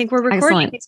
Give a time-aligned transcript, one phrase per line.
[0.00, 0.62] think we're recording.
[0.62, 0.86] Excellent.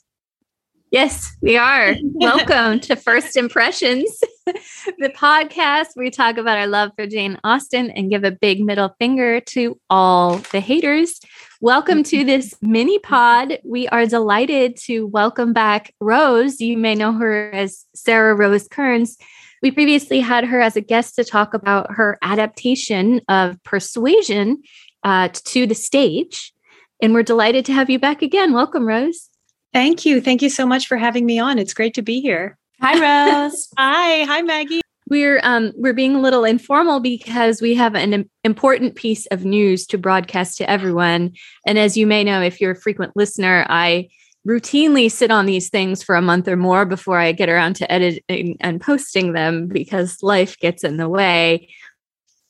[0.91, 1.95] Yes, we are.
[2.15, 4.09] Welcome to First Impressions,
[4.47, 8.65] the podcast where we talk about our love for Jane Austen and give a big
[8.65, 11.21] middle finger to all the haters.
[11.61, 13.59] Welcome to this mini pod.
[13.65, 16.59] We are delighted to welcome back Rose.
[16.59, 19.19] You may know her as Sarah Rose Kearns.
[19.61, 24.63] We previously had her as a guest to talk about her adaptation of Persuasion
[25.05, 26.55] uh, to the stage.
[27.03, 28.53] And we're delighted to have you back again.
[28.53, 29.29] Welcome, Rose.
[29.73, 30.21] Thank you.
[30.21, 31.59] Thank you so much for having me on.
[31.59, 32.57] It's great to be here.
[32.81, 33.69] Hi, Rose.
[33.79, 34.23] Hi.
[34.23, 34.83] Hi, Maggie.
[35.09, 39.85] We're um, we're being a little informal because we have an important piece of news
[39.89, 41.33] to broadcast to everyone.
[41.67, 44.09] And as you may know, if you're a frequent listener, I
[44.47, 47.93] routinely sit on these things for a month or more before I get around to
[47.93, 51.69] editing and posting them because life gets in the way.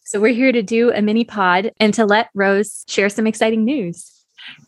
[0.04, 3.64] So we're here to do a mini pod and to let Rose share some exciting
[3.64, 4.21] news.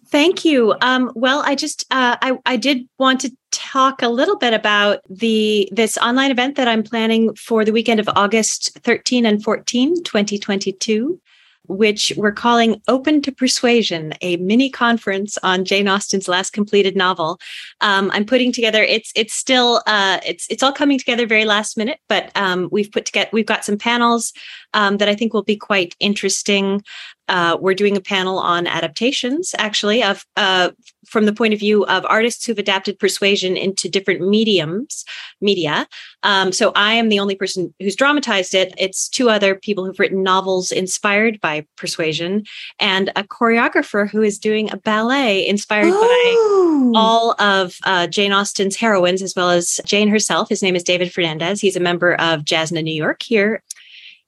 [0.08, 0.74] Thank you.
[0.80, 5.00] Um, well, I just uh, I, I did want to talk a little bit about
[5.10, 10.02] the this online event that I'm planning for the weekend of August 13 and 14,
[10.04, 11.20] 2022
[11.66, 17.40] which we're calling Open to Persuasion, a mini conference on Jane Austen's last completed novel.
[17.80, 18.82] Um, I'm putting together.
[18.82, 22.90] It's it's still uh, it's it's all coming together very last minute, but um, we've
[22.92, 24.32] put together we've got some panels
[24.74, 26.82] um, that I think will be quite interesting.
[27.28, 30.70] Uh, we're doing a panel on adaptations, actually, of uh,
[31.06, 35.04] from the point of view of artists who've adapted persuasion into different mediums,
[35.40, 35.86] media.
[36.22, 38.74] Um, so I am the only person who's dramatized it.
[38.78, 42.44] It's two other people who've written novels inspired by persuasion,
[42.78, 46.92] and a choreographer who is doing a ballet inspired oh.
[46.92, 50.48] by all of uh, Jane Austen's heroines, as well as Jane herself.
[50.48, 51.60] His name is David Fernandez.
[51.60, 53.62] He's a member of Jasna New York here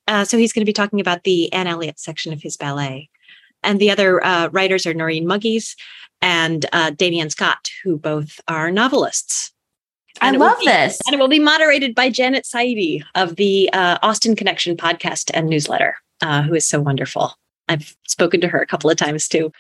[0.07, 3.09] uh, so he's going to be talking about the Anne Elliot section of his ballet.
[3.63, 5.75] And the other uh, writers are Noreen Muggies
[6.23, 9.53] and uh, Damian Scott, who both are novelists.
[10.21, 11.01] And I love be, this.
[11.07, 15.49] And it will be moderated by Janet Saidi of the uh, Austen Connection podcast and
[15.49, 17.35] newsletter, uh, who is so wonderful.
[17.69, 19.53] I've spoken to her a couple of times too.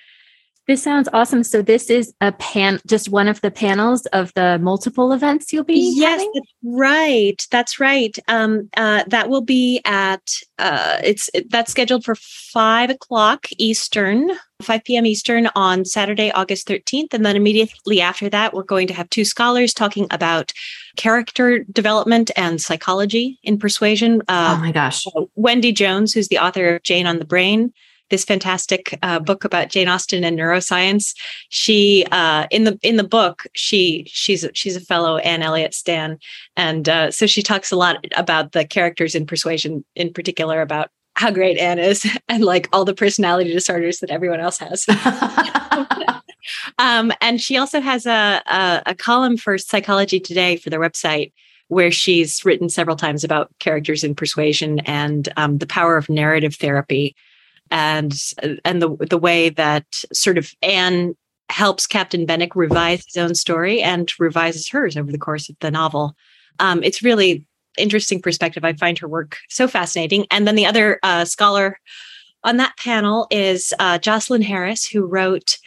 [0.66, 1.44] This sounds awesome.
[1.44, 5.62] So this is a pan, just one of the panels of the multiple events you'll
[5.62, 5.92] be.
[5.94, 7.46] Yes, that's right.
[7.52, 8.18] That's right.
[8.26, 10.28] Um, uh, that will be at
[10.58, 15.06] uh, it's that's scheduled for five o'clock Eastern, five p.m.
[15.06, 19.24] Eastern on Saturday, August thirteenth, and then immediately after that, we're going to have two
[19.24, 20.52] scholars talking about
[20.96, 24.20] character development and psychology in persuasion.
[24.26, 25.06] Uh, oh my gosh!
[25.36, 27.72] Wendy Jones, who's the author of Jane on the Brain
[28.10, 31.14] this fantastic uh, book about Jane Austen and neuroscience.
[31.48, 36.18] She uh, in the in the book she she's she's a fellow Anne Elliot Stan,
[36.56, 40.90] and uh, so she talks a lot about the characters in Persuasion, in particular about
[41.14, 44.86] how great Anne is and like all the personality disorders that everyone else has.
[46.78, 51.32] um, and she also has a, a, a column for Psychology Today for their website
[51.68, 56.54] where she's written several times about characters in persuasion and um, the power of narrative
[56.54, 57.16] therapy
[57.70, 58.14] and
[58.64, 61.16] and the the way that sort of Anne
[61.48, 65.70] helps Captain Benwick revise his own story and revises hers over the course of the
[65.70, 66.16] novel.
[66.58, 67.46] Um, it's really
[67.78, 68.64] interesting perspective.
[68.64, 70.26] I find her work so fascinating.
[70.30, 71.78] And then the other uh, scholar
[72.42, 75.58] on that panel is uh, Jocelyn Harris, who wrote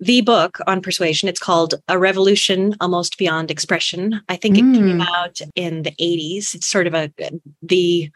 [0.00, 1.28] the book on persuasion.
[1.28, 4.20] It's called A Revolution Almost Beyond Expression.
[4.28, 4.58] I think mm.
[4.58, 5.02] it came hmm.
[5.02, 6.54] out in the 80s.
[6.54, 7.12] It's sort of a
[7.62, 8.10] the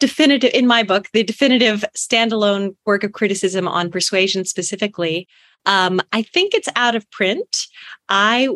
[0.00, 5.28] definitive in my book the definitive standalone work of criticism on persuasion specifically
[5.66, 7.66] um, i think it's out of print.
[8.08, 8.48] I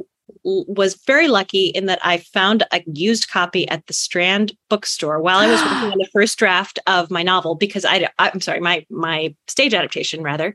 [0.45, 5.39] was very lucky in that I found a used copy at the Strand bookstore while
[5.39, 8.85] I was working on the first draft of my novel because I I'm sorry my
[8.91, 10.55] my stage adaptation rather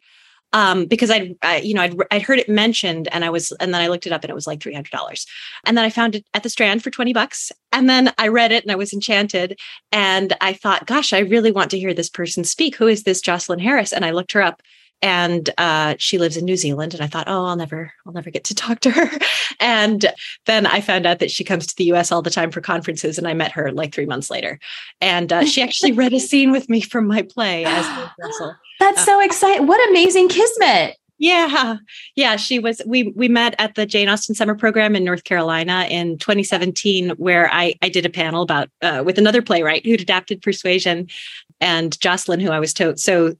[0.53, 3.73] um, because I'd, I, you know, I'd, I'd heard it mentioned and I was, and
[3.73, 5.25] then I looked it up and it was like $300.
[5.65, 7.51] And then I found it at the Strand for 20 bucks.
[7.71, 9.59] And then I read it and I was enchanted.
[9.91, 12.75] And I thought, gosh, I really want to hear this person speak.
[12.75, 13.91] Who is this Jocelyn Harris?
[13.91, 14.61] And I looked her up
[15.03, 16.93] and uh, she lives in New Zealand.
[16.93, 19.09] And I thought, oh, I'll never, I'll never get to talk to her.
[19.59, 20.05] and
[20.45, 22.11] then I found out that she comes to the U.S.
[22.11, 24.59] all the time for conferences, and I met her like three months later.
[25.01, 27.85] And uh, she actually read a scene with me from my play as
[28.19, 28.55] Russell.
[28.79, 29.67] That's uh, so exciting!
[29.67, 30.95] What amazing kismet!
[31.19, 31.77] Yeah.
[32.15, 32.35] Yeah.
[32.35, 36.17] She was, we, we met at the Jane Austen summer program in North Carolina in
[36.17, 41.07] 2017, where I, I did a panel about, uh, with another playwright who'd adapted Persuasion
[41.61, 43.35] and Jocelyn, who I was to- so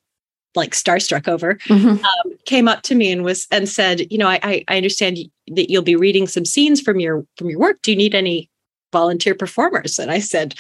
[0.56, 2.04] like starstruck over, mm-hmm.
[2.04, 5.18] um, came up to me and was and said, you know, I I understand
[5.48, 7.82] that you'll be reading some scenes from your from your work.
[7.82, 8.50] Do you need any
[8.92, 10.00] volunteer performers?
[10.00, 10.56] And I said,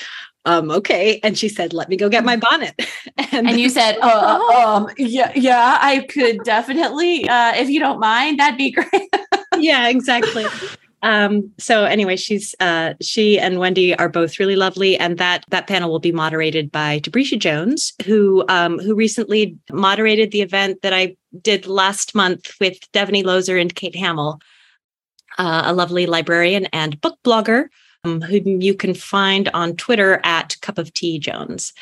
[0.45, 1.19] um, okay.
[1.23, 2.75] And she said, let me go get my bonnet.
[3.31, 7.99] and, and you said, oh, um, yeah, yeah, I could definitely, uh, if you don't
[7.99, 9.09] mind, that'd be great.
[9.57, 10.45] yeah, exactly.
[11.03, 15.67] Um, so anyway, she's uh, she and Wendy are both really lovely, and that that
[15.67, 20.93] panel will be moderated by Tabrisha Jones, who um, who recently moderated the event that
[20.93, 24.39] I did last month with Devoney Looser and Kate Hamill,
[25.37, 27.67] uh, a lovely librarian and book blogger
[28.03, 31.73] um, whom you can find on Twitter at Cup of Tea Jones.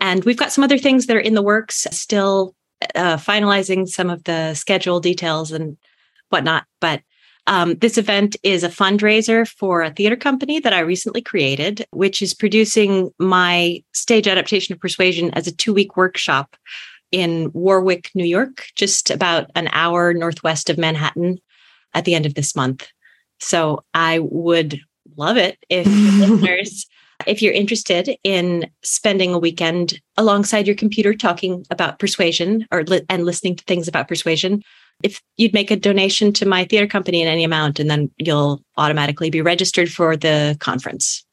[0.00, 2.54] And we've got some other things that are in the works, still
[2.94, 5.76] uh, finalizing some of the schedule details and
[6.30, 7.02] whatnot, but
[7.46, 12.22] um, this event is a fundraiser for a theater company that I recently created, which
[12.22, 16.56] is producing my stage adaptation of Persuasion as a two week workshop
[17.10, 21.38] in Warwick, New York, just about an hour northwest of Manhattan
[21.94, 22.88] at the end of this month.
[23.40, 24.80] So I would
[25.16, 26.86] love it if listeners,
[27.26, 33.02] if you're interested in spending a weekend alongside your computer talking about persuasion or li-
[33.10, 34.62] and listening to things about persuasion,
[35.02, 38.62] if you'd make a donation to my theater company in any amount, and then you'll
[38.76, 41.24] automatically be registered for the conference.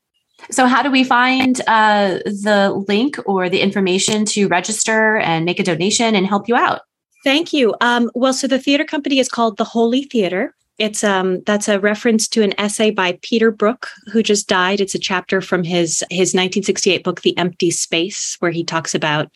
[0.51, 5.59] So, how do we find uh, the link or the information to register and make
[5.59, 6.81] a donation and help you out?
[7.23, 7.75] Thank you.
[7.81, 10.55] Um, well, so the theater company is called the Holy Theater.
[10.77, 14.79] It's um that's a reference to an essay by Peter Brook, who just died.
[14.79, 19.29] It's a chapter from his his 1968 book, The Empty Space, where he talks about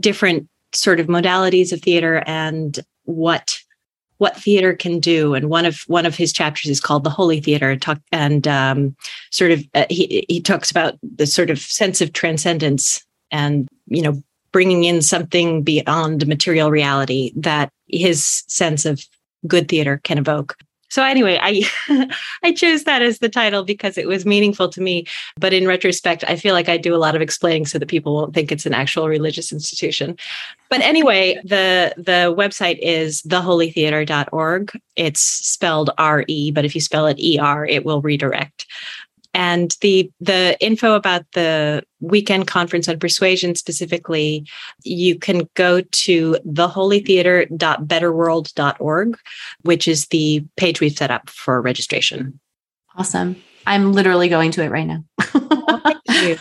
[0.00, 3.58] different sort of modalities of theater and what
[4.18, 5.34] what theater can do.
[5.34, 7.76] And one of one of his chapters is called the holy theater.
[7.76, 8.96] Talk, and um,
[9.30, 14.02] sort of uh, he he talks about the sort of sense of transcendence and you
[14.02, 14.22] know
[14.52, 19.04] bringing in something beyond material reality that his sense of
[19.48, 20.56] good theater can evoke
[20.94, 21.68] so anyway, I
[22.44, 25.08] I chose that as the title because it was meaningful to me.
[25.36, 28.14] But in retrospect, I feel like I do a lot of explaining so that people
[28.14, 30.16] won't think it's an actual religious institution.
[30.70, 34.80] But anyway, the the website is theholytheater.org.
[34.94, 38.66] It's spelled R-E, but if you spell it E-R, it will redirect.
[39.34, 44.46] And the the info about the weekend conference on persuasion specifically,
[44.84, 49.18] you can go to theholytheater.betterworld.org,
[49.62, 52.38] which is the page we've set up for registration.
[52.96, 53.34] Awesome.
[53.66, 55.04] I'm literally going to it right now.
[55.34, 56.36] oh, thank you.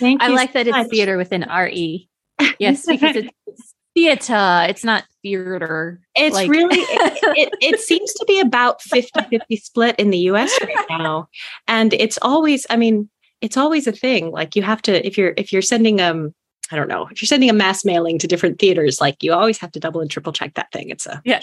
[0.00, 0.86] Thank I you like so that much.
[0.86, 2.08] it's theater within RE.
[2.58, 3.28] Yes, because it's
[4.00, 4.66] theater.
[4.68, 6.00] It's not theater.
[6.14, 10.18] It's like- really, it, it, it, seems to be about 50 50 split in the
[10.30, 11.28] US right now.
[11.68, 13.08] And it's always, I mean,
[13.40, 14.30] it's always a thing.
[14.30, 16.34] Like you have to, if you're, if you're sending, um,
[16.72, 19.58] I don't know, if you're sending a mass mailing to different theaters, like you always
[19.58, 20.90] have to double and triple check that thing.
[20.90, 21.42] It's a, yeah.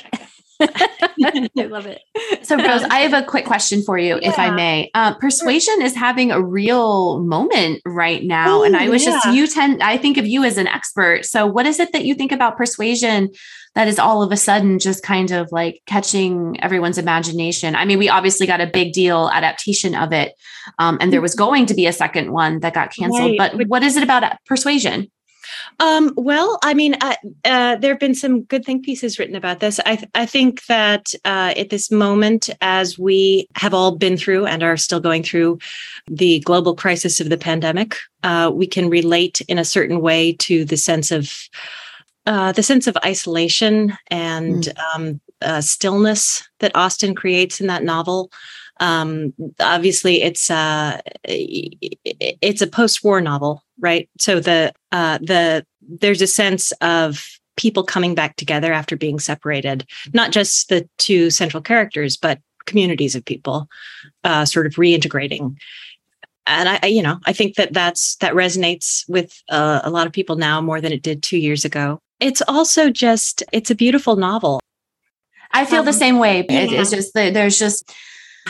[0.59, 2.01] I love it.
[2.43, 4.29] So, Rose, I have a quick question for you, yeah.
[4.29, 4.89] if I may.
[4.93, 9.11] Uh, persuasion is having a real moment right now, and I was yeah.
[9.11, 9.83] just you tend.
[9.83, 11.25] I think of you as an expert.
[11.25, 13.29] So, what is it that you think about persuasion
[13.75, 17.75] that is all of a sudden just kind of like catching everyone's imagination?
[17.75, 20.33] I mean, we obviously got a big deal adaptation of it,
[20.79, 23.37] um, and there was going to be a second one that got canceled.
[23.37, 23.51] Right.
[23.51, 25.11] But what is it about persuasion?
[25.79, 27.15] Um, well, I mean, uh,
[27.45, 29.79] uh, there have been some good think pieces written about this.
[29.85, 34.47] I, th- I think that uh, at this moment, as we have all been through
[34.47, 35.59] and are still going through
[36.07, 40.65] the global crisis of the pandemic, uh, we can relate in a certain way to
[40.65, 41.31] the sense of
[42.25, 44.95] uh, the sense of isolation and mm.
[44.95, 48.31] um, uh, stillness that Austen creates in that novel.
[48.79, 54.09] Um, obviously, it's uh, it's a post-war novel, right?
[54.19, 57.25] So the uh, the there's a sense of
[57.55, 63.15] people coming back together after being separated, not just the two central characters, but communities
[63.15, 63.67] of people
[64.23, 65.55] uh, sort of reintegrating.
[66.45, 70.13] And I, you know, I think that that's that resonates with uh, a lot of
[70.13, 71.99] people now more than it did two years ago.
[72.19, 74.59] It's also just it's a beautiful novel.
[75.51, 76.45] I feel um, the same way.
[76.49, 76.67] Yeah.
[76.69, 77.93] it's just there's just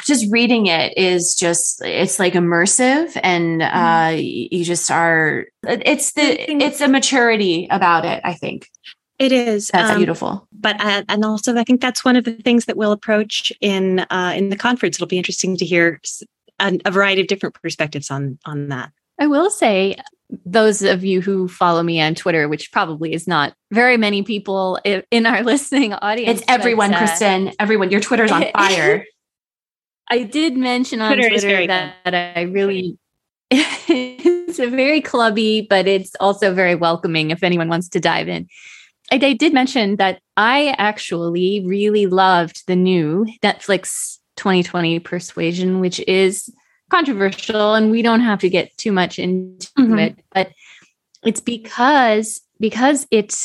[0.06, 3.78] just reading it is just it's like immersive and mm-hmm.
[3.78, 8.70] uh you just are it's the it's a maturity about it i think
[9.20, 12.34] it is that's um, beautiful but uh, and also i think that's one of the
[12.34, 16.00] things that we'll approach in uh in the conference it'll be interesting to hear
[16.60, 19.96] a, a variety of different perspectives on on that i will say
[20.46, 24.80] those of you who follow me on Twitter, which probably is not very many people
[24.84, 26.42] in our listening audience.
[26.42, 27.52] It's everyone, but, uh, Kristen.
[27.60, 27.92] Everyone.
[27.92, 29.06] Your Twitter's on fire.
[30.10, 32.98] I did mention on Twitter, Twitter that, that I really
[33.52, 38.48] it's a very clubby, but it's also very welcoming if anyone wants to dive in.
[39.12, 46.00] I, I did mention that I actually really loved the new Netflix 2020 Persuasion, which
[46.02, 46.54] is
[46.90, 50.00] controversial, and we don't have to get too much into mm-hmm.
[50.00, 50.52] it, but
[51.24, 53.36] it's because because it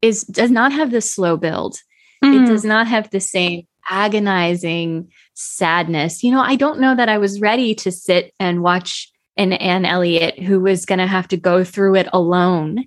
[0.00, 1.76] is does not have the slow build.
[2.24, 2.42] Mm.
[2.42, 6.22] It does not have the same agonizing sadness.
[6.22, 9.84] You know, I don't know that I was ready to sit and watch an Anne
[9.84, 12.84] Elliot who was going to have to go through it alone.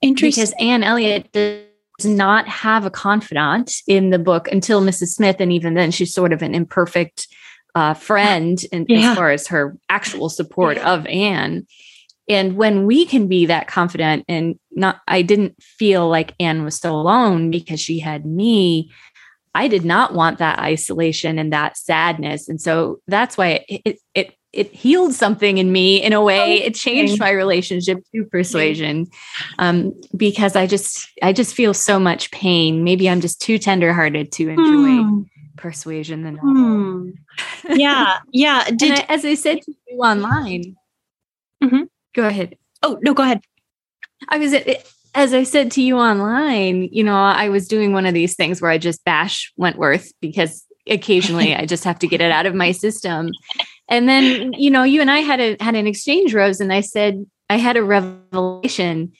[0.00, 0.42] Interesting.
[0.42, 1.64] Because Anne Elliot does
[2.04, 5.08] not have a confidant in the book until Mrs.
[5.08, 5.36] Smith.
[5.38, 7.28] And even then, she's sort of an imperfect
[7.74, 9.10] uh, friend in, yeah.
[9.10, 10.92] as far as her actual support yeah.
[10.92, 11.66] of Anne.
[12.28, 16.78] And when we can be that confident and not, I didn't feel like Anne was
[16.78, 18.90] so alone because she had me.
[19.54, 22.48] I did not want that isolation and that sadness.
[22.48, 26.62] And so that's why it, it, it it healed something in me in a way
[26.62, 29.06] it changed my relationship to persuasion
[29.58, 34.30] um, because i just i just feel so much pain maybe i'm just too tenderhearted
[34.30, 35.22] to enjoy hmm.
[35.56, 37.10] Persuasion the hmm.
[37.74, 40.76] yeah yeah did I, as i said to you online
[41.62, 41.82] mm-hmm.
[42.14, 43.42] go ahead oh no go ahead
[44.28, 44.54] i was
[45.14, 48.60] as i said to you online you know i was doing one of these things
[48.60, 52.54] where i just bash wentworth because occasionally i just have to get it out of
[52.54, 53.30] my system
[53.92, 56.80] and then, you know, you and I had a had an exchange, Rose, and I
[56.80, 59.12] said, I had a revelation.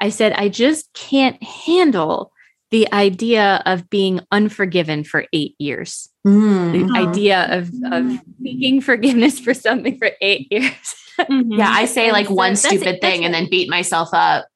[0.00, 2.30] I said, I just can't handle
[2.70, 6.08] the idea of being unforgiven for eight years.
[6.26, 6.72] Mm.
[6.88, 10.94] The idea of of seeking forgiveness for something for eight years.
[11.18, 11.52] Mm-hmm.
[11.52, 14.46] Yeah, I say like one stupid thing and then beat myself up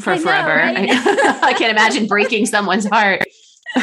[0.00, 0.56] for I forever.
[0.56, 1.42] Know, right?
[1.42, 3.22] I can't imagine breaking someone's heart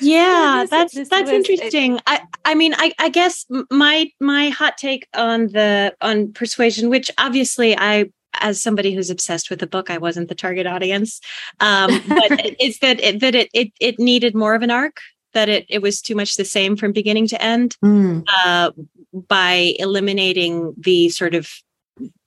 [0.00, 5.46] yeah that's that's interesting i i mean i i guess my my hot take on
[5.48, 10.28] the on persuasion which obviously i as somebody who's obsessed with the book i wasn't
[10.28, 11.20] the target audience.
[11.60, 14.98] Um but it's that it, that it, it it needed more of an arc
[15.32, 18.24] that it it was too much the same from beginning to end mm.
[18.44, 18.70] uh
[19.28, 21.50] by eliminating the sort of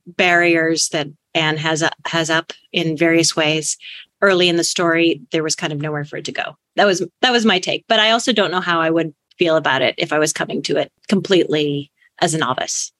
[0.06, 3.78] barriers that Anne has uh, has up in various ways.
[4.22, 6.58] Early in the story there was kind of nowhere for it to go.
[6.76, 9.56] That was that was my take but i also don't know how i would feel
[9.56, 11.92] about it if i was coming to it completely
[12.22, 12.92] as a novice.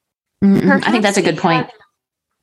[0.44, 0.84] Mm-hmm.
[0.84, 1.70] i think that's a good point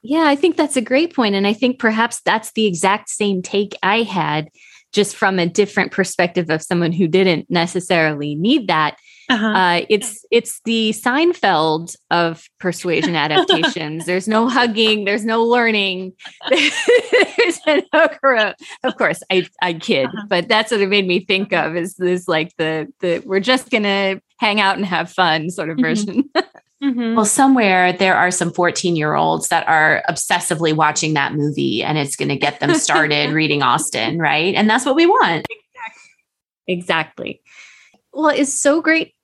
[0.02, 3.42] yeah i think that's a great point and i think perhaps that's the exact same
[3.42, 4.49] take i had
[4.92, 8.97] just from a different perspective of someone who didn't necessarily need that
[9.30, 9.47] uh-huh.
[9.47, 14.04] Uh, it's it's the Seinfeld of persuasion adaptations.
[14.04, 15.04] there's no hugging.
[15.04, 16.14] There's no learning.
[16.50, 18.57] there's no growth.
[18.83, 20.26] Of course, I I kid, uh-huh.
[20.28, 21.76] but that's what it made me think of.
[21.76, 25.76] Is this like the the we're just gonna hang out and have fun sort of
[25.76, 25.85] mm-hmm.
[25.85, 26.23] version.
[26.25, 26.49] Mm-hmm.
[27.14, 31.99] Well, somewhere there are some 14 year olds that are obsessively watching that movie and
[31.99, 34.54] it's going to get them started reading Austen, right?
[34.54, 35.46] And that's what we want.
[36.66, 37.42] Exactly.
[38.12, 39.14] Well, it's so great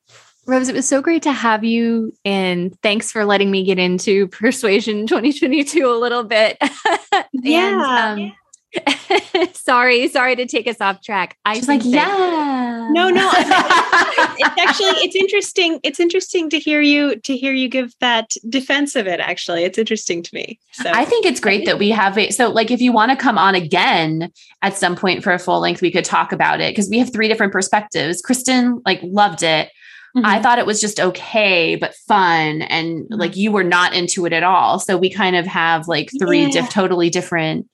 [0.46, 2.12] Rose, it was so great to have you.
[2.24, 6.56] And thanks for letting me get into Persuasion 2022 a little bit.
[7.32, 8.12] yeah.
[8.12, 8.32] and, um,
[8.72, 9.46] yeah.
[9.54, 11.36] sorry, sorry to take us off track.
[11.44, 12.55] I was like, yeah.
[12.90, 13.30] No, no.
[13.36, 15.80] it's actually it's interesting.
[15.82, 19.20] It's interesting to hear you to hear you give that defense of it.
[19.20, 20.58] Actually, it's interesting to me.
[20.72, 22.34] So I think it's great that we have it.
[22.34, 25.60] So, like, if you want to come on again at some point for a full
[25.60, 28.20] length, we could talk about it because we have three different perspectives.
[28.22, 29.70] Kristen like loved it.
[30.16, 30.26] Mm-hmm.
[30.26, 32.62] I thought it was just okay, but fun.
[32.62, 33.14] And mm-hmm.
[33.14, 34.78] like you were not into it at all.
[34.78, 36.50] So we kind of have like three yeah.
[36.50, 37.68] diff- totally different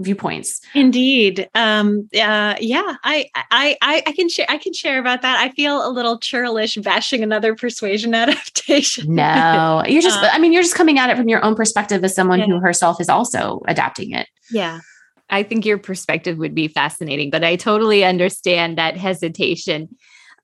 [0.00, 0.60] viewpoints.
[0.74, 1.48] Indeed.
[1.54, 5.38] Um uh yeah, I I I I can share I can share about that.
[5.38, 9.14] I feel a little churlish bashing another persuasion adaptation.
[9.14, 9.82] No.
[9.86, 12.14] You're just uh, I mean you're just coming at it from your own perspective as
[12.14, 12.46] someone yeah.
[12.46, 14.28] who herself is also adapting it.
[14.50, 14.80] Yeah.
[15.28, 19.88] I think your perspective would be fascinating, but I totally understand that hesitation.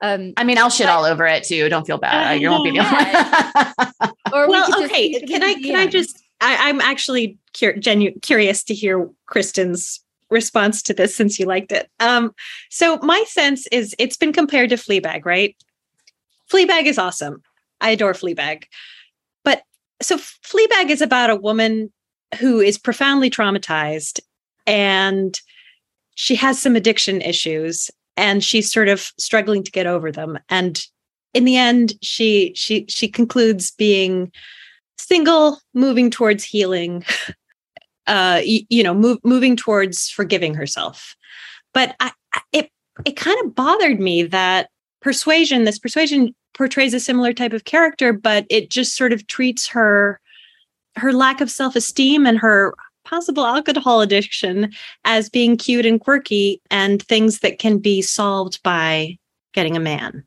[0.01, 1.69] Um, I mean, I'll shit but, all over it too.
[1.69, 2.33] Don't feel bad.
[2.33, 5.21] Uh, you won't be the only Or well, okay.
[5.21, 6.22] Can I can I just?
[6.43, 11.73] I, am actually cur- genu- curious to hear Kristen's response to this since you liked
[11.73, 11.89] it.
[12.01, 12.35] Um,
[12.71, 15.57] so my sense is it's been compared to Fleabag, right?
[16.51, 17.43] Fleabag is awesome.
[17.81, 18.65] I adore Fleabag,
[19.45, 19.63] but
[20.01, 21.93] so Fleabag is about a woman
[22.39, 24.21] who is profoundly traumatized
[24.67, 25.39] and
[26.15, 30.87] she has some addiction issues and she's sort of struggling to get over them and
[31.35, 34.31] in the end she she she concludes being
[34.99, 37.05] single moving towards healing
[38.07, 41.15] uh you, you know move, moving towards forgiving herself
[41.73, 42.13] but I,
[42.53, 42.71] it
[43.05, 44.69] it kind of bothered me that
[45.01, 49.67] persuasion this persuasion portrays a similar type of character but it just sort of treats
[49.69, 50.21] her
[50.97, 54.73] her lack of self-esteem and her possible alcohol addiction
[55.05, 59.17] as being cute and quirky and things that can be solved by
[59.53, 60.25] getting a man.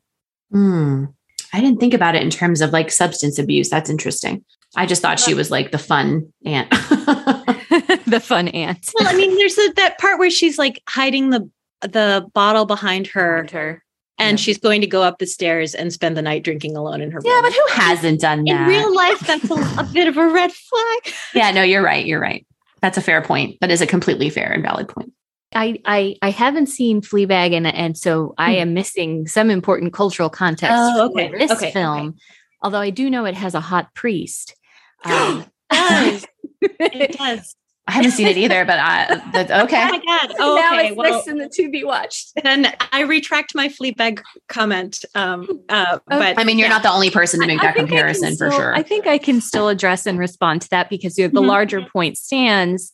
[0.52, 1.12] Mm.
[1.52, 3.68] I didn't think about it in terms of like substance abuse.
[3.68, 4.44] That's interesting.
[4.76, 6.70] I just thought she was like the fun aunt.
[8.06, 8.90] the fun aunt.
[8.98, 11.48] well, I mean, there's a, that part where she's like hiding the
[11.82, 13.84] the bottle behind her, Behind her.
[14.18, 14.42] and Yeah.
[14.42, 17.18] she's going to go up the stairs and spend the night drinking alone in her
[17.18, 17.24] room.
[17.26, 18.62] Yeah, but who hasn't done that?
[18.62, 21.14] in real life, that's a, a bit of a red flag.
[21.34, 22.04] yeah, no, you're right.
[22.06, 22.46] You're right.
[22.82, 23.58] That's a fair point.
[23.60, 25.12] That is a completely fair and valid point.
[25.54, 30.28] I, I I haven't seen Fleabag and and so I am missing some important cultural
[30.28, 30.96] context Hmm.
[30.98, 31.72] Oh, okay, for this okay, okay.
[31.72, 32.16] film.
[32.62, 34.55] Although I do know it has a hot priest.
[35.04, 36.26] Um, Does.
[36.62, 37.54] It does.
[37.88, 39.84] I haven't seen it either, but I that's Oh okay.
[39.88, 40.34] my god.
[40.40, 40.88] Oh, now okay.
[40.88, 42.32] it's Well, next in the to be watched.
[42.42, 45.04] then I retract my Fleabag comment.
[45.14, 46.74] Um, uh, but I mean, you're yeah.
[46.74, 48.74] not the only person to make I that I comparison for still- sure.
[48.74, 51.46] I think I can still address and respond to that because the Mhm.
[51.46, 52.92] larger point stands.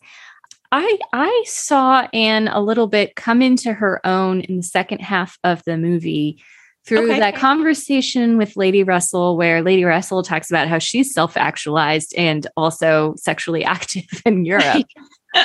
[0.72, 5.38] I I saw Anne a little bit come into her own in the second half
[5.44, 6.42] of the movie
[6.86, 7.20] through Okay.
[7.20, 13.14] that conversation with Lady Russell, where Lady Russell talks about how she's self-actualized and also
[13.16, 14.86] sexually active in Europe.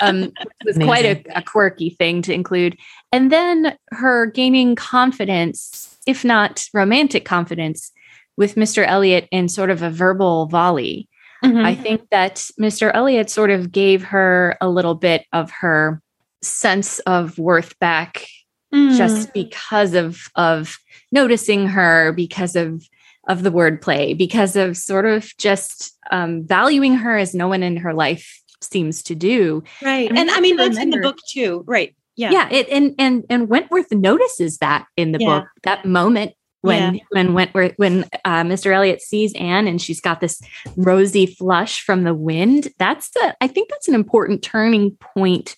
[0.01, 2.75] um, it was quite a, a quirky thing to include.
[3.11, 7.91] And then her gaining confidence, if not romantic confidence,
[8.35, 8.85] with Mr.
[8.85, 11.07] Elliot in sort of a verbal volley.
[11.43, 11.63] Mhm.
[11.63, 12.91] I think that Mr.
[12.93, 16.01] Elliot sort of gave her a little bit of her
[16.41, 18.27] sense of worth back
[18.73, 18.97] Mm.
[18.97, 20.77] just because of of
[21.11, 22.83] noticing her because of
[23.29, 27.77] of the wordplay because of sort of just um, valuing her as no one in
[27.77, 30.11] her life seems to do right.
[30.11, 31.63] Mean, and I mean that's in the book too.
[31.65, 31.95] Right.
[32.17, 32.31] Yeah.
[32.31, 35.39] yeah, it and and and wentworth notices that in the Yeah.
[35.39, 40.19] book that moment when when wentworth when uh, mr elliot sees anne and she's got
[40.19, 40.41] this
[40.75, 45.55] rosy flush from the wind that's the i think that's an important turning point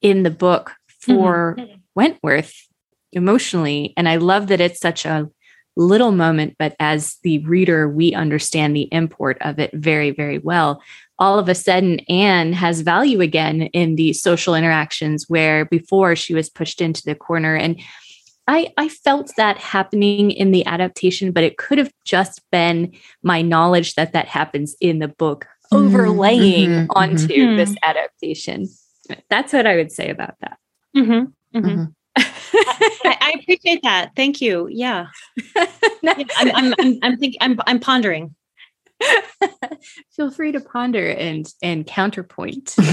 [0.00, 1.56] in the book for
[1.98, 2.54] wentworth
[3.12, 5.28] emotionally and i love that it's such a
[5.76, 10.80] little moment but as the reader we understand the import of it very very well
[11.18, 16.34] all of a sudden Anne has value again in the social interactions where before she
[16.34, 17.56] was pushed into the corner.
[17.56, 17.80] And
[18.46, 23.42] I, I felt that happening in the adaptation, but it could have just been my
[23.42, 27.56] knowledge that that happens in the book Mhm, overlaying mhm, onto mhm.
[27.56, 28.68] this adaptation.
[29.28, 30.58] That's what I would say about that.
[30.96, 31.32] Mhm.
[31.54, 31.62] Mhm.
[31.64, 31.94] Mhm.
[32.16, 34.12] I, I appreciate that.
[34.16, 34.68] Thank you.
[34.70, 35.06] Yeah.
[36.00, 38.34] Yeah, I'm, I'm, I'm, I'm thinking, I'm, I'm pondering.
[40.16, 42.76] Feel free to ponder and and counterpoint.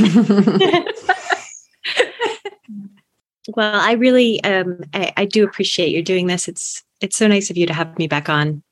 [3.56, 6.48] Well, I really, um, I, I do appreciate you doing this.
[6.48, 8.64] It's, it's so nice of you to have me back on.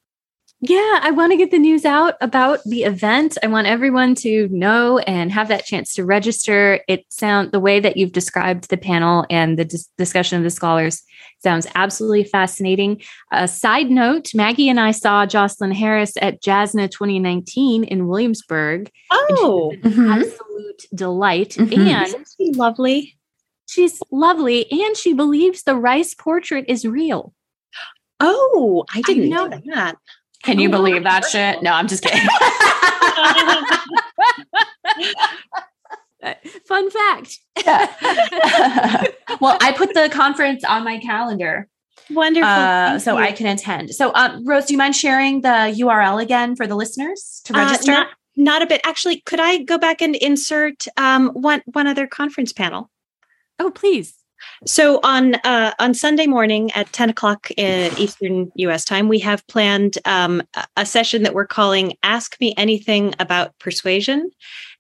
[0.66, 3.38] Yeah, I want to get the news out about the event.
[3.44, 6.80] I want everyone to know and have that chance to register.
[6.88, 10.50] It sound the way that you've described the panel and the dis- discussion of the
[10.50, 11.04] scholars
[11.40, 13.02] sounds absolutely fascinating.
[13.34, 18.90] A side note, Maggie and I saw Jocelyn Harris at Jasna 2019 in Williamsburg.
[19.12, 20.14] Oh, Mhm.
[20.22, 21.50] Absolute delight.
[21.60, 21.78] Mhm.
[21.78, 23.18] And isn't she lovely?
[23.68, 27.34] she's lovely and she believes the rice portrait is real.
[28.20, 29.48] Oh, I didn't know.
[29.48, 29.98] know that.
[30.44, 31.64] Can you believe that shit?
[31.64, 32.20] No, I'm just kidding.
[36.68, 37.40] Fun fact.
[37.66, 39.04] Yeah.
[39.42, 41.68] well, I put the conference on my calendar
[42.10, 42.50] Wonderful.
[42.50, 43.24] uh, so you.
[43.24, 43.94] I can attend.
[43.94, 47.66] So, um, Rose, do you mind sharing the URL again for the listeners to Uh,
[47.66, 47.92] register?
[47.92, 48.82] not, not a bit.
[48.86, 52.90] Actually, could I go back and insert um, one one other conference panel?
[53.60, 54.16] Oh, please.
[54.66, 58.86] So on uh, on Sunday morning at ten o'clock in Eastern U.S.
[58.86, 60.42] time, we have planned um,
[60.78, 64.32] a- session that we're calling "Ask Me Anything About Persuasion,"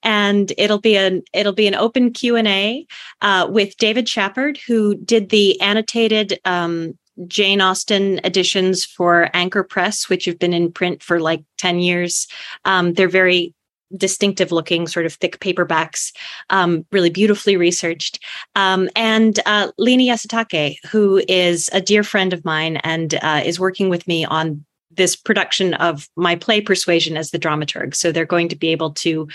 [0.02, 2.88] and it'll be an it'll be an open Q and A
[3.22, 10.08] uh, with David Shapard, who did the annotated um, Jane Austen editions for Anchor Press,
[10.08, 12.28] which have been in print for like ten years.
[12.64, 13.54] Um, they're very
[13.96, 16.12] distinctive looking sort of thick paperbacks
[16.50, 18.20] um, really beautifully researched
[18.56, 23.60] um, and uh, Lini Yasutake, who is a dear friend of mine and uh, is
[23.60, 27.96] working with me on this production of my play Persuasion as the dramaturg.
[27.96, 29.28] So they're going to be able to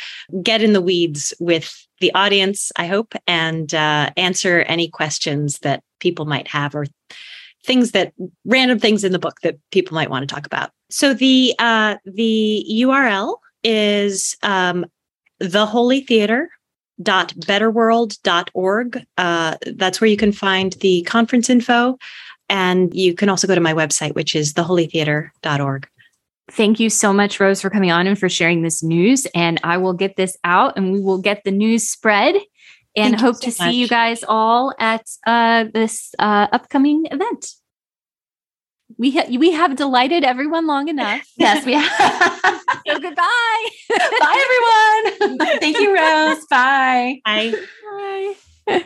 [0.43, 5.83] get in the weeds with the audience, I hope, and uh, answer any questions that
[5.99, 6.87] people might have or
[7.65, 8.13] things that
[8.45, 10.71] random things in the book that people might want to talk about.
[10.91, 14.87] So the uh, the URL is um,
[15.41, 16.51] the Holy Theater
[17.01, 19.07] betterworld.org.
[19.17, 21.99] Uh, that's where you can find the conference info.
[22.49, 25.89] And you can also go to my website, which is theholytheater.org.
[26.51, 29.27] Thank you so much, Rose, for coming on and for sharing this news.
[29.35, 32.37] And I will get this out and we will get the news spread
[32.97, 37.53] and Thank hope so to see you guys all at uh, this uh, upcoming event
[38.99, 41.23] we ha- we have delighted everyone long enough.
[41.37, 42.63] yes, we have.
[42.87, 43.65] so goodbye.
[44.21, 45.39] Bye, everyone.
[45.61, 46.45] Thank you, Rose.
[46.51, 47.21] Bye.
[47.25, 47.55] Bye.
[48.67, 48.85] Bye.